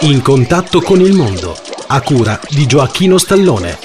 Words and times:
In 0.00 0.20
contatto 0.20 0.82
con 0.82 1.00
il 1.00 1.14
mondo, 1.14 1.56
a 1.86 2.02
cura 2.02 2.38
di 2.50 2.66
Gioacchino 2.66 3.16
Stallone. 3.16 3.78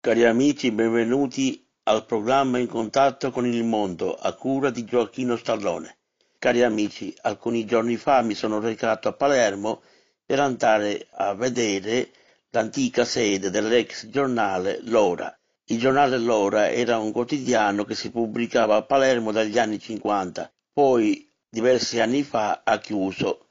Cari 0.00 0.24
amici, 0.24 0.72
benvenuti 0.72 1.64
al 1.84 2.04
programma 2.04 2.58
In 2.58 2.66
contatto 2.66 3.30
con 3.30 3.46
il 3.46 3.62
mondo, 3.62 4.16
a 4.16 4.34
cura 4.34 4.70
di 4.70 4.84
Gioacchino 4.84 5.36
Stallone. 5.36 5.98
Cari 6.40 6.64
amici, 6.64 7.14
alcuni 7.22 7.64
giorni 7.64 7.96
fa 7.96 8.22
mi 8.22 8.34
sono 8.34 8.58
recato 8.58 9.06
a 9.06 9.12
Palermo 9.12 9.82
per 10.26 10.40
andare 10.40 11.06
a 11.12 11.34
vedere 11.34 12.10
l'antica 12.50 13.04
sede 13.04 13.50
dell'ex 13.50 14.08
giornale 14.08 14.80
L'Ora. 14.82 15.32
Il 15.66 15.78
giornale 15.78 16.18
L'Ora 16.18 16.72
era 16.72 16.98
un 16.98 17.12
quotidiano 17.12 17.84
che 17.84 17.94
si 17.94 18.10
pubblicava 18.10 18.74
a 18.74 18.82
Palermo 18.82 19.30
dagli 19.30 19.58
anni 19.58 19.78
50, 19.78 20.52
poi 20.72 21.30
diversi 21.48 22.00
anni 22.00 22.24
fa 22.24 22.62
ha 22.64 22.78
chiuso 22.78 23.46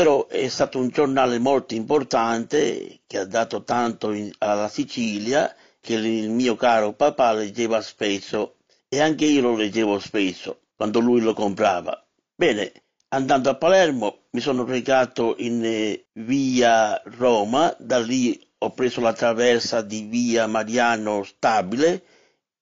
però 0.00 0.28
è 0.28 0.48
stato 0.48 0.78
un 0.78 0.88
giornale 0.88 1.38
molto 1.38 1.74
importante 1.74 3.00
che 3.06 3.18
ha 3.18 3.26
dato 3.26 3.64
tanto 3.64 4.12
in, 4.12 4.32
alla 4.38 4.70
Sicilia 4.70 5.54
che 5.78 5.92
il 5.92 6.30
mio 6.30 6.56
caro 6.56 6.94
papà 6.94 7.34
leggeva 7.34 7.82
spesso 7.82 8.54
e 8.88 8.98
anche 8.98 9.26
io 9.26 9.42
lo 9.42 9.56
leggevo 9.56 9.98
spesso 9.98 10.60
quando 10.74 11.00
lui 11.00 11.20
lo 11.20 11.34
comprava. 11.34 12.02
Bene, 12.34 12.72
andando 13.08 13.50
a 13.50 13.56
Palermo 13.56 14.20
mi 14.30 14.40
sono 14.40 14.64
recato 14.64 15.34
in 15.36 15.62
eh, 15.62 16.06
via 16.14 16.98
Roma, 17.04 17.76
da 17.78 17.98
lì 17.98 18.40
ho 18.56 18.70
preso 18.70 19.02
la 19.02 19.12
traversa 19.12 19.82
di 19.82 20.06
via 20.08 20.46
Mariano 20.46 21.24
Stabile 21.24 22.02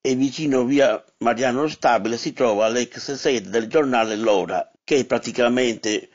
e 0.00 0.16
vicino 0.16 0.64
via 0.64 1.00
Mariano 1.18 1.68
Stabile 1.68 2.16
si 2.16 2.32
trova 2.32 2.66
l'ex 2.66 3.12
sede 3.14 3.48
del 3.48 3.68
giornale 3.68 4.16
L'Ora, 4.16 4.68
che 4.82 4.96
è 4.96 5.04
praticamente 5.04 6.08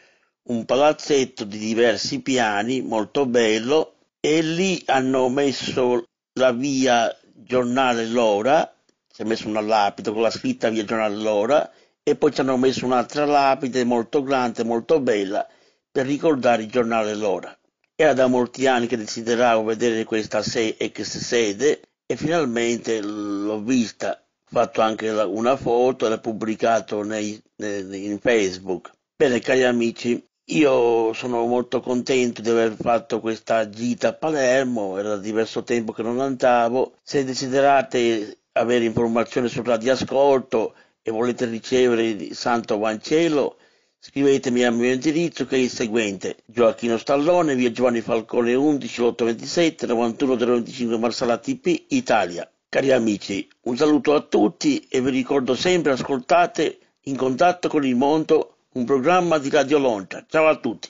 un 0.46 0.66
palazzetto 0.66 1.46
di 1.46 1.58
diversi 1.58 2.22
piani, 2.22 2.82
molto 2.82 3.26
bello, 3.26 3.96
e 4.20 4.42
lì 4.42 4.82
hanno 4.88 5.30
messo 5.30 6.04
la 6.40 6.52
via 6.52 7.16
Giornale 7.34 8.08
L'Ora, 8.08 8.74
si 9.08 9.22
è 9.22 9.26
messo 9.26 9.48
una 9.48 9.62
lapide 9.62 10.12
con 10.12 10.22
la 10.22 10.30
scritta 10.30 10.70
via 10.70 10.84
Giornale 10.84 11.16
L'Ora, 11.16 11.72
e 12.04 12.16
poi 12.16 12.34
ci 12.34 12.42
hanno 12.42 12.58
messo 12.58 12.86
un'altra 12.86 13.26
lapide 13.26 13.84
molto 13.86 14.24
grande, 14.24 14.64
molto 14.64 15.00
bella, 15.00 15.48
per 15.90 16.06
ricordare 16.06 16.64
il 16.64 16.70
giornale 16.70 17.16
L'Ora. 17.16 17.58
Era 17.96 18.14
da 18.14 18.28
molti 18.28 18.68
anni 18.68 18.88
che 18.88 18.98
desideravo 18.98 19.64
vedere 19.64 20.04
questa 20.04 20.40
ex 20.40 21.18
sede 21.18 21.82
e 22.06 22.16
finalmente 22.18 23.00
l'ho 23.00 23.62
vista, 23.62 24.12
ho 24.12 24.50
fatto 24.50 24.82
anche 24.82 25.10
una 25.10 25.56
foto 25.56 26.06
e 26.06 26.10
l'ho 26.10 26.20
pubblicato 26.20 27.04
nei, 27.04 27.42
nei, 27.58 28.06
in 28.06 28.20
Facebook. 28.20 28.92
Bene, 29.16 29.40
cari 29.40 29.64
amici, 29.64 30.22
io 30.54 31.14
sono 31.14 31.46
molto 31.48 31.82
contento 31.82 32.42
di 32.42 32.50
aver 32.50 32.76
fatto 32.80 33.20
questa 33.20 33.70
gita 33.70 34.10
a 34.10 34.14
Palermo, 34.14 34.98
era 35.00 35.18
diverso 35.18 35.64
tempo 35.64 35.92
che 35.94 36.04
non 36.04 36.20
andavo. 36.20 36.94
Se 37.02 37.24
desiderate 37.24 38.38
avere 38.54 38.86
informazioni 38.86 39.48
sul 39.48 39.66
radioascolto 39.66 40.76
e 41.02 41.10
volete 41.10 41.46
ricevere 41.46 42.08
il 42.08 42.36
Santo 42.36 42.78
Vangelo, 42.78 43.58
scrivetemi 44.00 44.64
al 44.64 44.76
mio 44.76 44.94
indirizzo 44.94 45.46
che 45.48 45.56
è 45.56 45.60
il 45.60 45.70
seguente: 45.72 46.38
Gioacchino 46.46 46.98
Stallone, 46.98 47.56
via 47.56 47.72
Giovanni 47.72 48.02
Falcone 48.02 48.54
11 48.54 49.02
827 49.02 49.88
91 49.88 50.36
025 50.36 50.98
Marsala 51.00 51.38
TP, 51.38 51.86
Italia. 51.90 52.48
Cari 52.70 52.92
amici, 52.92 53.48
un 53.62 53.76
saluto 53.76 54.14
a 54.14 54.22
tutti 54.22 54.86
e 54.88 55.02
vi 55.02 55.10
ricordo 55.10 55.56
sempre 55.56 55.94
ascoltate 55.94 56.78
in 57.06 57.16
contatto 57.16 57.68
con 57.68 57.86
il 57.86 57.96
mondo 57.96 58.53
un 58.74 58.86
programma 58.86 59.38
di 59.38 59.50
Radio 59.50 59.78
Lontra. 59.78 60.26
Ciao 60.28 60.48
a 60.48 60.56
tutti. 60.56 60.90